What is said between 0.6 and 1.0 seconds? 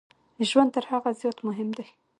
تر